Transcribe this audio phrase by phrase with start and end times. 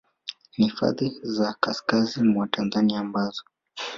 [0.57, 3.43] na hifadhi za kaskazi mwa Tanzania ambazo